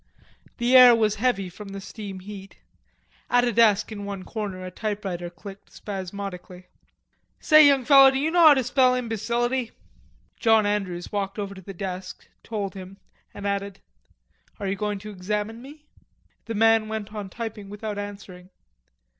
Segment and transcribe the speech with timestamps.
[0.57, 2.57] The air was heavy from the steam heat.
[3.29, 6.65] At a desk in one corner a typewriter clicked spasmodically.
[7.39, 9.73] "Say, young feller, d'you know how to spell imbecility?"
[10.39, 12.97] John Andrews walked over to the desk, told him,
[13.31, 13.79] and added,
[14.59, 15.85] "Are you going to examine me?"
[16.45, 18.49] The man went on typewriting without answering.